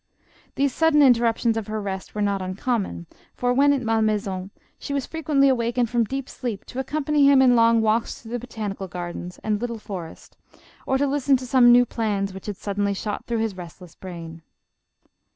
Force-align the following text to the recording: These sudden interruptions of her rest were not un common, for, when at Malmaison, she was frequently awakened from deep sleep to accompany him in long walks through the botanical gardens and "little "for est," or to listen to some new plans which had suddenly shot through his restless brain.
These 0.55 0.73
sudden 0.73 1.03
interruptions 1.03 1.57
of 1.57 1.67
her 1.67 1.79
rest 1.79 2.15
were 2.15 2.23
not 2.23 2.41
un 2.41 2.55
common, 2.55 3.05
for, 3.35 3.53
when 3.53 3.71
at 3.71 3.83
Malmaison, 3.83 4.49
she 4.79 4.95
was 4.95 5.05
frequently 5.05 5.47
awakened 5.47 5.91
from 5.91 6.05
deep 6.05 6.27
sleep 6.27 6.65
to 6.73 6.79
accompany 6.79 7.27
him 7.29 7.39
in 7.39 7.55
long 7.55 7.83
walks 7.83 8.19
through 8.19 8.31
the 8.31 8.39
botanical 8.39 8.87
gardens 8.87 9.39
and 9.43 9.61
"little 9.61 9.77
"for 9.77 10.07
est," 10.07 10.35
or 10.87 10.97
to 10.97 11.05
listen 11.05 11.37
to 11.37 11.45
some 11.45 11.71
new 11.71 11.85
plans 11.85 12.33
which 12.33 12.47
had 12.47 12.57
suddenly 12.57 12.95
shot 12.95 13.27
through 13.27 13.37
his 13.41 13.55
restless 13.55 13.93
brain. 13.93 14.41